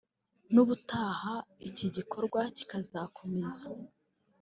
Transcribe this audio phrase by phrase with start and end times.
[0.53, 1.33] «N’ubutaha
[1.69, 3.67] iki gikorwa kizakomeza